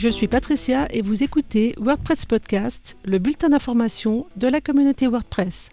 Je 0.00 0.08
suis 0.08 0.28
Patricia 0.28 0.88
et 0.88 1.02
vous 1.02 1.22
écoutez 1.22 1.74
WordPress 1.76 2.24
Podcast, 2.24 2.96
le 3.04 3.18
bulletin 3.18 3.50
d'information 3.50 4.26
de 4.34 4.48
la 4.48 4.62
communauté 4.62 5.06
WordPress. 5.06 5.68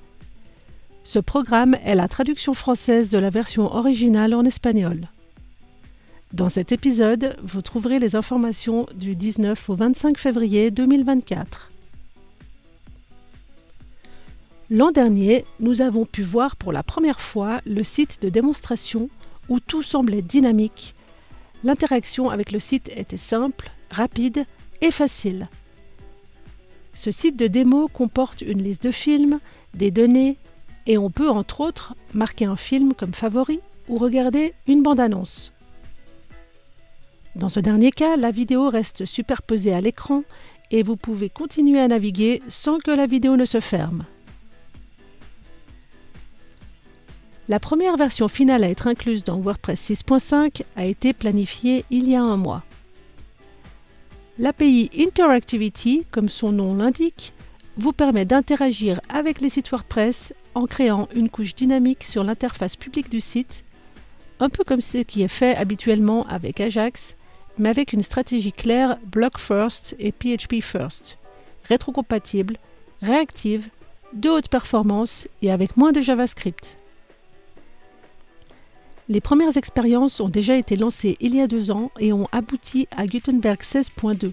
Ce 1.05 1.19
programme 1.19 1.77
est 1.85 1.95
la 1.95 2.09
traduction 2.09 2.53
française 2.53 3.09
de 3.09 3.17
la 3.19 3.29
version 3.29 3.73
originale 3.73 4.33
en 4.33 4.43
espagnol. 4.43 5.07
Dans 6.33 6.49
cet 6.49 6.73
épisode, 6.73 7.37
vous 7.41 7.61
trouverez 7.61 7.99
les 7.99 8.17
informations 8.17 8.85
du 8.95 9.15
19 9.15 9.69
au 9.69 9.75
25 9.75 10.17
février 10.17 10.71
2024. 10.71 11.71
L'an 14.69 14.91
dernier, 14.91 15.45
nous 15.61 15.79
avons 15.79 16.05
pu 16.05 16.21
voir 16.23 16.57
pour 16.57 16.73
la 16.73 16.83
première 16.83 17.21
fois 17.21 17.61
le 17.65 17.81
site 17.81 18.21
de 18.21 18.27
démonstration 18.27 19.07
où 19.47 19.61
tout 19.61 19.83
semblait 19.83 20.21
dynamique. 20.21 20.95
L'interaction 21.63 22.29
avec 22.29 22.51
le 22.51 22.59
site 22.59 22.91
était 22.93 23.15
simple, 23.15 23.71
rapide 23.91 24.45
et 24.81 24.91
facile. 24.91 25.47
Ce 26.93 27.11
site 27.11 27.37
de 27.37 27.47
démo 27.47 27.87
comporte 27.87 28.41
une 28.41 28.63
liste 28.63 28.83
de 28.83 28.91
films, 28.91 29.39
des 29.73 29.91
données, 29.91 30.37
et 30.87 30.97
on 30.97 31.09
peut 31.09 31.29
entre 31.29 31.61
autres 31.61 31.95
marquer 32.13 32.45
un 32.45 32.55
film 32.55 32.93
comme 32.93 33.13
favori 33.13 33.59
ou 33.87 33.97
regarder 33.97 34.53
une 34.67 34.83
bande-annonce. 34.83 35.51
Dans 37.35 37.49
ce 37.49 37.59
dernier 37.59 37.91
cas, 37.91 38.17
la 38.17 38.31
vidéo 38.31 38.69
reste 38.69 39.05
superposée 39.05 39.73
à 39.73 39.81
l'écran 39.81 40.23
et 40.71 40.81
vous 40.81 40.95
pouvez 40.95 41.29
continuer 41.29 41.79
à 41.79 41.87
naviguer 41.87 42.41
sans 42.47 42.79
que 42.79 42.91
la 42.91 43.05
vidéo 43.05 43.35
ne 43.35 43.45
se 43.45 43.59
ferme. 43.59 44.05
La 47.49 47.59
première 47.59 47.95
version 47.95 48.27
finale 48.27 48.63
à 48.63 48.69
être 48.69 48.87
incluse 48.87 49.23
dans 49.23 49.37
WordPress 49.37 49.91
6.5 49.91 50.63
a 50.75 50.85
été 50.85 51.13
planifiée 51.13 51.85
il 51.91 52.09
y 52.09 52.15
a 52.15 52.21
un 52.21 52.35
mois. 52.35 52.63
L'API 54.39 54.91
Interactivity, 54.95 56.05
comme 56.11 56.29
son 56.29 56.51
nom 56.51 56.75
l'indique, 56.75 57.33
vous 57.75 57.91
permet 57.91 58.23
d'interagir 58.23 59.01
avec 59.09 59.41
les 59.41 59.49
sites 59.49 59.71
WordPress 59.71 60.31
en 60.53 60.67
créant 60.67 61.07
une 61.15 61.29
couche 61.29 61.55
dynamique 61.55 62.03
sur 62.03 62.23
l'interface 62.23 62.75
publique 62.75 63.09
du 63.09 63.19
site, 63.19 63.63
un 64.39 64.49
peu 64.49 64.63
comme 64.63 64.81
ce 64.81 64.99
qui 64.99 65.23
est 65.23 65.27
fait 65.27 65.55
habituellement 65.55 66.23
avec 66.27 66.61
Ajax, 66.61 67.15
mais 67.57 67.69
avec 67.69 67.93
une 67.93 68.03
stratégie 68.03 68.53
claire 68.53 68.99
Block 69.05 69.39
First 69.39 69.95
et 69.97 70.11
PHP 70.11 70.61
First, 70.61 71.17
rétrocompatible, 71.63 72.57
réactive, 73.01 73.69
de 74.13 74.29
haute 74.29 74.49
performance 74.49 75.27
et 75.41 75.51
avec 75.51 75.77
moins 75.77 75.91
de 75.91 76.01
JavaScript. 76.01 76.77
Les 79.09 79.21
premières 79.21 79.55
expériences 79.55 80.19
ont 80.19 80.27
déjà 80.27 80.57
été 80.57 80.75
lancées 80.75 81.15
il 81.21 81.33
y 81.33 81.39
a 81.39 81.47
deux 81.47 81.71
ans 81.71 81.91
et 81.97 82.11
ont 82.11 82.27
abouti 82.33 82.87
à 82.95 83.07
Gutenberg 83.07 83.61
16.2. 83.61 84.31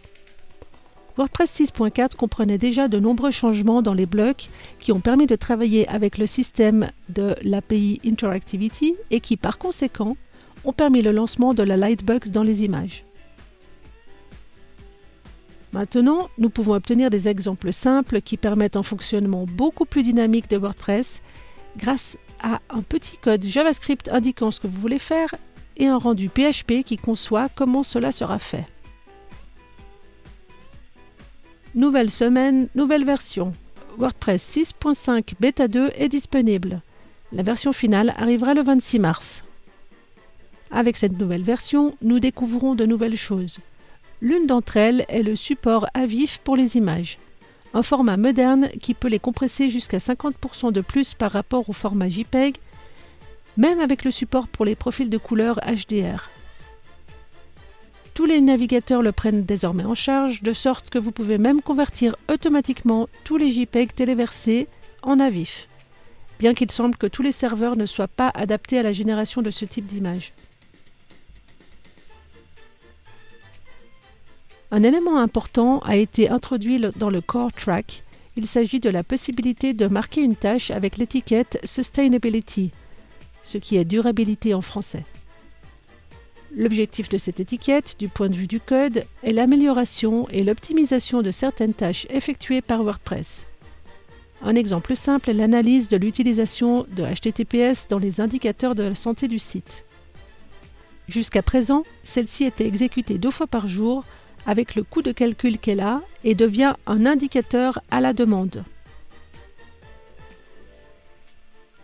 WordPress 1.17 1.61
6.4 1.61 2.17
comprenait 2.17 2.59
déjà 2.59 2.89
de 2.89 2.99
nombreux 2.99 3.31
changements 3.31 3.83
dans 3.83 3.95
les 3.95 4.07
blocs 4.07 4.49
qui 4.81 4.91
ont 4.91 4.99
permis 4.99 5.29
de 5.29 5.37
travailler 5.37 5.87
avec 5.89 6.19
le 6.19 6.27
système 6.27 6.91
de 7.09 7.37
l'API 7.43 8.01
Interactivity 8.05 8.97
et 9.13 9.21
qui, 9.21 9.37
par 9.37 9.59
conséquent, 9.59 10.17
ont 10.65 10.73
permis 10.73 11.03
le 11.03 11.13
lancement 11.13 11.55
de 11.55 11.63
la 11.63 11.77
Lightbox 11.77 12.31
dans 12.31 12.43
les 12.43 12.65
images. 12.65 13.05
Maintenant, 15.73 16.29
nous 16.39 16.51
pouvons 16.51 16.75
obtenir 16.75 17.11
des 17.11 17.29
exemples 17.29 17.73
simples 17.73 18.21
qui 18.21 18.37
permettent 18.37 18.77
un 18.77 18.83
fonctionnement 18.83 19.47
beaucoup 19.47 19.85
plus 19.85 20.03
dynamique 20.03 20.51
de 20.51 20.57
WordPress 20.57 21.23
grâce 21.77 22.17
à 22.45 22.61
un 22.69 22.83
petit 22.83 23.17
code 23.17 23.43
JavaScript 23.43 24.09
indiquant 24.09 24.51
ce 24.51 24.61
que 24.61 24.67
vous 24.67 24.81
voulez 24.81 24.99
faire 24.99 25.35
et 25.79 25.87
un 25.87 25.97
rendu 25.97 26.29
PHP 26.29 26.85
qui 26.85 26.99
conçoit 26.99 27.49
comment 27.49 27.83
cela 27.83 28.13
sera 28.13 28.39
fait. 28.39 28.67
Nouvelle 31.75 32.11
semaine, 32.11 32.69
nouvelle 32.75 33.05
version. 33.05 33.55
WordPress 33.99 34.57
6.5 34.57 35.35
Beta 35.41 35.69
2 35.69 35.93
est 35.97 36.09
disponible. 36.09 36.83
La 37.33 37.43
version 37.43 37.73
finale 37.73 38.13
arrivera 38.17 38.55
le 38.55 38.63
26 38.63 38.99
mars. 38.99 39.45
Avec 40.71 40.97
cette 40.97 41.19
nouvelle 41.19 41.43
version, 41.43 41.97
nous 42.03 42.21
découvrons 42.21 42.75
de 42.75 42.85
nouvelles 42.85 43.17
choses. 43.17 43.59
L'une 44.21 44.47
d'entre 44.47 44.77
elles 44.77 45.05
est 45.09 45.23
le 45.23 45.35
support 45.35 45.87
à 45.95 46.07
vif 46.07 46.39
pour 46.39 46.57
les 46.57 46.77
images 46.77 47.19
un 47.75 47.83
format 47.83 48.17
moderne 48.17 48.69
qui 48.81 48.95
peut 48.95 49.09
les 49.09 49.19
compresser 49.19 49.69
jusqu'à 49.69 49.99
50% 49.99 50.73
de 50.73 50.81
plus 50.81 51.15
par 51.15 51.33
rapport 51.33 51.69
au 51.69 51.73
format 51.73 52.09
JPEG, 52.09 52.57
même 53.57 53.81
avec 53.81 54.05
le 54.05 54.11
support 54.11 54.49
pour 54.49 54.65
les 54.65 54.77
profils 54.77 55.11
de 55.11 55.19
couleur 55.19 55.61
HDR. 55.67 56.31
Tous 58.15 58.27
les 58.27 58.41
navigateurs 58.41 59.03
le 59.03 59.11
prennent 59.11 59.43
désormais 59.43 59.85
en 59.85 59.95
charge, 59.95 60.41
de 60.43 60.53
sorte 60.53 60.89
que 60.89 61.01
vous 61.01 61.11
pouvez 61.11 61.37
même 61.37 61.61
convertir 61.61 62.15
automatiquement 62.33 63.09
tous 63.25 63.37
les 63.37 63.51
JPEG 63.51 63.93
téléversés 63.93 64.69
en 65.03 65.19
AVIF, 65.19 65.67
bien 66.39 66.55
qu'il 66.55 66.71
semble 66.71 66.97
que 66.97 67.09
tous 67.09 67.23
les 67.23 67.33
serveurs 67.33 67.77
ne 67.77 67.87
soient 67.87 68.07
pas 68.07 68.31
adaptés 68.35 68.79
à 68.79 68.85
la 68.85 68.93
génération 68.93 69.43
de 69.43 69.51
ce 69.51 69.65
type 69.65 69.87
d'image. 69.87 70.33
Un 74.75 74.83
élément 74.83 75.19
important 75.19 75.79
a 75.85 75.95
été 75.95 76.29
introduit 76.29 76.83
dans 76.97 77.09
le 77.09 77.21
Core 77.21 77.53
Track. 77.53 78.03
Il 78.35 78.49
s'agit 78.49 78.81
de 78.81 78.91
la 78.91 79.05
possibilité 79.05 79.73
de 79.73 79.87
marquer 79.87 80.21
une 80.21 80.35
tâche 80.35 80.73
avec 80.73 80.97
l'étiquette 80.97 81.61
Sustainability, 81.63 82.73
ce 83.45 83.57
qui 83.57 83.77
est 83.77 83.85
durabilité 83.85 84.53
en 84.53 84.61
français. 84.61 85.05
L'objectif 86.57 87.09
de 87.09 87.19
cette 87.19 87.39
étiquette, 87.39 87.95
du 88.01 88.09
point 88.09 88.29
de 88.29 88.35
vue 88.35 88.49
du 88.49 88.59
code, 88.59 89.05
est 89.23 89.31
l'amélioration 89.31 90.29
et 90.31 90.43
l'optimisation 90.43 91.23
de 91.23 91.31
certaines 91.31 91.75
tâches 91.75 92.09
effectuées 92.11 92.61
par 92.61 92.83
WordPress. 92.83 93.47
Un 94.43 94.57
exemple 94.57 94.97
simple 94.97 95.31
est 95.31 95.35
l'analyse 95.35 95.89
de 95.89 95.99
l'utilisation 95.99 96.85
de 96.97 97.05
HTTPS 97.05 97.87
dans 97.87 98.01
les 98.01 98.21
indicateurs 98.21 98.75
de 98.75 98.83
la 98.83 98.97
santé 98.97 99.29
du 99.29 99.39
site. 99.39 99.85
Jusqu'à 101.07 101.43
présent, 101.43 101.85
celle-ci 102.03 102.43
était 102.43 102.67
exécutée 102.67 103.19
deux 103.19 103.31
fois 103.31 103.47
par 103.47 103.69
jour 103.69 104.05
avec 104.47 104.75
le 104.75 104.83
coût 104.83 105.03
de 105.03 105.13
calcul 105.13 105.59
qu'elle 105.59 105.81
a 105.81 106.03
et 106.23 106.35
devient 106.35 106.75
un 106.87 107.07
indicateur 107.07 107.81
à 107.91 108.01
la 108.01 108.13
demande. 108.13 108.65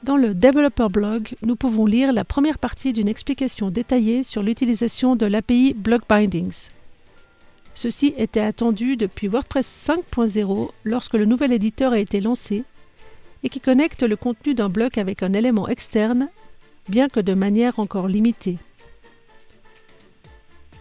Dans 0.03 0.17
le 0.17 0.35
Developer 0.35 0.89
Blog, 0.91 1.35
nous 1.43 1.57
pouvons 1.57 1.85
lire 1.85 2.13
la 2.13 2.25
première 2.25 2.59
partie 2.59 2.95
d'une 2.95 3.09
explication 3.09 3.71
détaillée 3.71 4.23
sur 4.23 4.43
l'utilisation 4.43 5.15
de 5.15 5.27
l'API 5.27 5.75
Block 5.75 6.03
Bindings. 6.09 6.69
Ceci 7.75 8.15
était 8.17 8.41
attendu 8.41 8.97
depuis 8.97 9.29
WordPress 9.29 9.89
5.0 9.89 10.71
lorsque 10.85 11.15
le 11.15 11.27
nouvel 11.27 11.53
éditeur 11.53 11.93
a 11.93 11.99
été 11.99 12.21
lancé 12.21 12.65
et 13.43 13.49
qui 13.49 13.61
connecte 13.61 14.03
le 14.03 14.17
contenu 14.17 14.55
d'un 14.55 14.69
bloc 14.69 14.99
avec 14.99 15.23
un 15.23 15.33
élément 15.33 15.69
externe, 15.69 16.29
bien 16.89 17.09
que 17.09 17.21
de 17.21 17.35
manière 17.35 17.79
encore 17.79 18.09
limitée. 18.09 18.59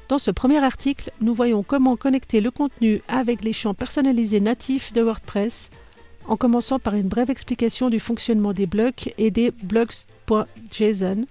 Dans 0.09 0.17
ce 0.17 0.31
premier 0.31 0.57
article, 0.63 1.11
nous 1.21 1.35
voyons 1.35 1.61
comment 1.61 1.95
connecter 1.95 2.41
le 2.41 2.49
contenu 2.49 3.03
avec 3.07 3.43
les 3.43 3.53
champs 3.53 3.75
personnalisés 3.75 4.39
natifs 4.39 4.91
de 4.91 5.03
WordPress, 5.03 5.69
en 6.27 6.35
commençant 6.35 6.79
par 6.79 6.95
une 6.95 7.07
brève 7.07 7.29
explication 7.29 7.91
du 7.91 7.99
fonctionnement 7.99 8.51
des 8.51 8.65
blocs 8.65 9.13
et 9.19 9.29
des 9.29 9.51
blocks.json, 9.51 11.27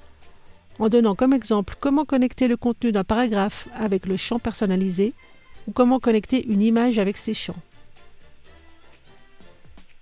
en 0.78 0.88
donnant 0.88 1.17
comme 1.17 1.33
exemple 1.33 1.75
comment 1.81 2.05
connecter 2.05 2.47
le 2.47 2.56
contenu 2.56 2.93
d'un 2.93 3.03
paragraphe 3.03 3.67
avec 3.75 4.06
le 4.06 4.17
champ 4.17 4.38
personnalisé 4.38 5.12
ou 5.67 5.72
comment 5.72 5.99
connecter 5.99 6.47
une 6.47 6.62
image 6.62 7.00
avec 7.00 7.17
ces 7.17 7.34
champs. 7.34 7.61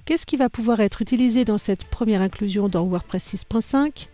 Qu'est-ce 0.04 0.26
qui 0.26 0.36
va 0.36 0.50
pouvoir 0.50 0.80
être 0.80 1.00
utilisé 1.00 1.46
dans 1.46 1.58
cette 1.58 1.86
première 1.86 2.20
inclusion 2.20 2.68
dans 2.68 2.84
WordPress 2.84 3.36
6.5 3.36 4.06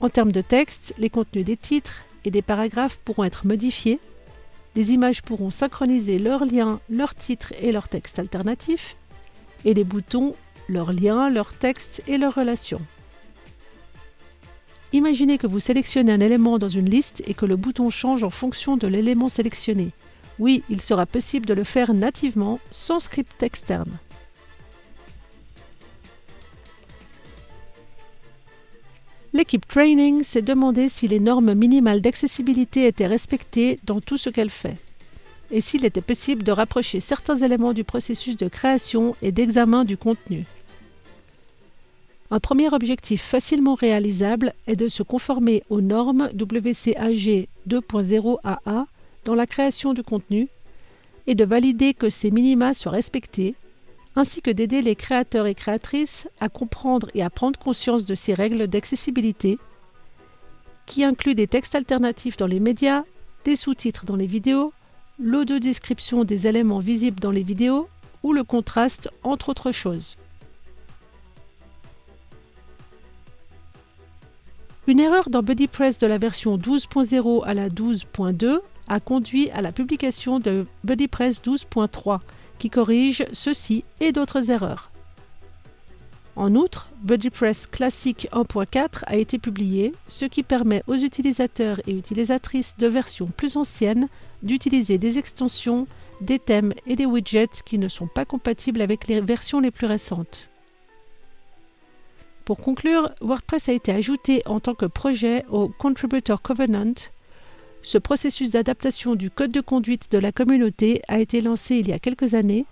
En 0.00 0.10
termes 0.10 0.32
de 0.32 0.42
texte, 0.42 0.92
les 0.98 1.08
contenus 1.08 1.46
des 1.46 1.56
titres, 1.56 2.02
et 2.26 2.30
des 2.30 2.42
paragraphes 2.42 2.98
pourront 3.04 3.24
être 3.24 3.46
modifiés. 3.46 4.00
Les 4.74 4.92
images 4.92 5.22
pourront 5.22 5.50
synchroniser 5.50 6.18
leurs 6.18 6.44
liens, 6.44 6.80
leurs 6.90 7.14
titres 7.14 7.54
et 7.58 7.72
leurs 7.72 7.88
textes 7.88 8.18
alternatifs. 8.18 8.96
Et 9.64 9.72
les 9.72 9.84
boutons, 9.84 10.34
leurs 10.68 10.92
liens, 10.92 11.30
leurs 11.30 11.54
textes 11.54 12.02
et 12.06 12.18
leurs 12.18 12.34
relations. 12.34 12.82
Imaginez 14.92 15.38
que 15.38 15.46
vous 15.46 15.60
sélectionnez 15.60 16.12
un 16.12 16.20
élément 16.20 16.58
dans 16.58 16.68
une 16.68 16.90
liste 16.90 17.22
et 17.26 17.34
que 17.34 17.46
le 17.46 17.56
bouton 17.56 17.90
change 17.90 18.24
en 18.24 18.30
fonction 18.30 18.76
de 18.76 18.88
l'élément 18.88 19.28
sélectionné. 19.28 19.92
Oui, 20.38 20.64
il 20.68 20.82
sera 20.82 21.06
possible 21.06 21.46
de 21.46 21.54
le 21.54 21.64
faire 21.64 21.94
nativement 21.94 22.58
sans 22.70 22.98
script 22.98 23.42
externe. 23.42 23.98
L'équipe 29.36 29.68
Training 29.68 30.22
s'est 30.22 30.40
demandé 30.40 30.88
si 30.88 31.08
les 31.08 31.20
normes 31.20 31.52
minimales 31.52 32.00
d'accessibilité 32.00 32.86
étaient 32.86 33.06
respectées 33.06 33.78
dans 33.84 34.00
tout 34.00 34.16
ce 34.16 34.30
qu'elle 34.30 34.48
fait, 34.48 34.78
et 35.50 35.60
s'il 35.60 35.84
était 35.84 36.00
possible 36.00 36.42
de 36.42 36.52
rapprocher 36.52 37.00
certains 37.00 37.36
éléments 37.36 37.74
du 37.74 37.84
processus 37.84 38.38
de 38.38 38.48
création 38.48 39.14
et 39.20 39.32
d'examen 39.32 39.84
du 39.84 39.98
contenu. 39.98 40.46
Un 42.30 42.40
premier 42.40 42.72
objectif 42.72 43.20
facilement 43.20 43.74
réalisable 43.74 44.54
est 44.66 44.74
de 44.74 44.88
se 44.88 45.02
conformer 45.02 45.64
aux 45.68 45.82
normes 45.82 46.30
WCAG 46.32 47.46
2.0 47.68 48.38
AA 48.42 48.86
dans 49.26 49.34
la 49.34 49.46
création 49.46 49.92
du 49.92 50.02
contenu, 50.02 50.48
et 51.26 51.34
de 51.34 51.44
valider 51.44 51.92
que 51.92 52.08
ces 52.08 52.30
minima 52.30 52.72
soient 52.72 52.92
respectés, 52.92 53.54
ainsi 54.16 54.40
que 54.40 54.50
d'aider 54.50 54.80
les 54.80 54.96
créateurs 54.96 55.46
et 55.46 55.54
créatrices 55.54 56.26
à 56.40 56.48
comprendre 56.48 57.10
et 57.14 57.22
à 57.22 57.30
prendre 57.30 57.58
conscience 57.58 58.06
de 58.06 58.14
ces 58.14 58.32
règles 58.32 58.66
d'accessibilité, 58.66 59.58
qui 60.86 61.04
incluent 61.04 61.34
des 61.34 61.46
textes 61.46 61.74
alternatifs 61.74 62.38
dans 62.38 62.46
les 62.46 62.60
médias, 62.60 63.04
des 63.44 63.56
sous-titres 63.56 64.06
dans 64.06 64.16
les 64.16 64.26
vidéos, 64.26 64.72
l'audio-description 65.18 66.24
des 66.24 66.46
éléments 66.46 66.78
visibles 66.78 67.20
dans 67.20 67.30
les 67.30 67.42
vidéos 67.42 67.88
ou 68.22 68.32
le 68.32 68.42
contraste, 68.42 69.10
entre 69.22 69.50
autres 69.50 69.72
choses. 69.72 70.16
Une 74.86 75.00
erreur 75.00 75.28
dans 75.30 75.42
BuddyPress 75.42 75.98
de 75.98 76.06
la 76.06 76.16
version 76.16 76.56
12.0 76.56 77.44
à 77.44 77.54
la 77.54 77.68
12.2 77.68 78.60
a 78.88 79.00
conduit 79.00 79.50
à 79.50 79.60
la 79.60 79.72
publication 79.72 80.38
de 80.38 80.66
BuddyPress 80.84 81.42
12.3 81.42 82.20
qui 82.58 82.70
corrige 82.70 83.26
ceci 83.32 83.84
et 84.00 84.12
d'autres 84.12 84.50
erreurs. 84.50 84.90
En 86.36 86.54
outre, 86.54 86.88
BuddyPress 87.02 87.66
Classic 87.66 88.28
1.4 88.30 89.04
a 89.06 89.16
été 89.16 89.38
publié, 89.38 89.94
ce 90.06 90.26
qui 90.26 90.42
permet 90.42 90.82
aux 90.86 90.96
utilisateurs 90.96 91.80
et 91.86 91.92
utilisatrices 91.92 92.76
de 92.76 92.86
versions 92.86 93.26
plus 93.26 93.56
anciennes 93.56 94.08
d'utiliser 94.42 94.98
des 94.98 95.18
extensions, 95.18 95.86
des 96.20 96.38
thèmes 96.38 96.74
et 96.86 96.94
des 96.94 97.06
widgets 97.06 97.62
qui 97.64 97.78
ne 97.78 97.88
sont 97.88 98.06
pas 98.06 98.26
compatibles 98.26 98.82
avec 98.82 99.08
les 99.08 99.22
versions 99.22 99.60
les 99.60 99.70
plus 99.70 99.86
récentes. 99.86 100.50
Pour 102.44 102.58
conclure, 102.58 103.10
WordPress 103.22 103.70
a 103.70 103.72
été 103.72 103.90
ajouté 103.90 104.42
en 104.46 104.60
tant 104.60 104.74
que 104.74 104.86
projet 104.86 105.44
au 105.48 105.68
Contributor 105.68 106.42
Covenant. 106.42 106.94
Ce 107.82 107.98
processus 107.98 108.50
d'adaptation 108.50 109.14
du 109.14 109.30
code 109.30 109.52
de 109.52 109.60
conduite 109.60 110.10
de 110.10 110.18
la 110.18 110.32
communauté 110.32 111.02
a 111.08 111.20
été 111.20 111.40
lancé 111.40 111.76
il 111.76 111.88
y 111.88 111.92
a 111.92 111.98
quelques 111.98 112.34
années 112.34 112.66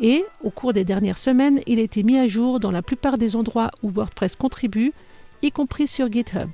et, 0.00 0.24
au 0.42 0.50
cours 0.50 0.72
des 0.72 0.84
dernières 0.84 1.18
semaines, 1.18 1.60
il 1.66 1.78
a 1.78 1.82
été 1.82 2.02
mis 2.02 2.18
à 2.18 2.26
jour 2.26 2.60
dans 2.60 2.70
la 2.70 2.82
plupart 2.82 3.18
des 3.18 3.36
endroits 3.36 3.70
où 3.82 3.90
WordPress 3.90 4.36
contribue, 4.36 4.92
y 5.42 5.50
compris 5.50 5.86
sur 5.86 6.10
GitHub. 6.10 6.50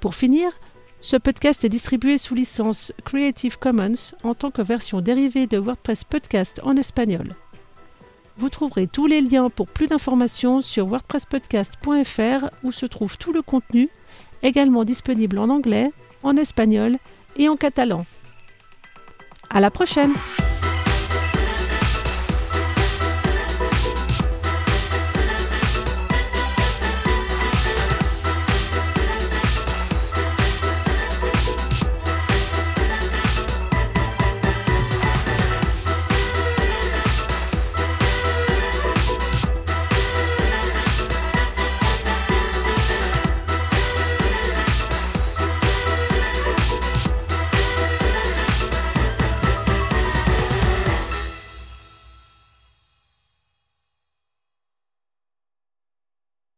Pour 0.00 0.14
finir, 0.14 0.50
ce 1.00 1.16
podcast 1.16 1.64
est 1.64 1.68
distribué 1.68 2.18
sous 2.18 2.34
licence 2.34 2.92
Creative 3.04 3.58
Commons 3.58 4.12
en 4.22 4.34
tant 4.34 4.50
que 4.50 4.62
version 4.62 5.00
dérivée 5.00 5.46
de 5.46 5.58
WordPress 5.58 6.04
Podcast 6.04 6.60
en 6.62 6.76
espagnol. 6.76 7.34
Vous 8.36 8.48
trouverez 8.48 8.86
tous 8.86 9.06
les 9.06 9.20
liens 9.20 9.50
pour 9.50 9.66
plus 9.66 9.86
d'informations 9.86 10.60
sur 10.60 10.86
wordpresspodcast.fr 10.88 12.46
où 12.62 12.72
se 12.72 12.86
trouve 12.86 13.18
tout 13.18 13.32
le 13.32 13.42
contenu, 13.42 13.90
également 14.42 14.84
disponible 14.84 15.38
en 15.38 15.48
anglais, 15.48 15.90
en 16.22 16.36
espagnol 16.36 16.98
et 17.36 17.48
en 17.48 17.56
catalan. 17.56 18.04
À 19.48 19.60
la 19.60 19.70
prochaine! 19.70 20.12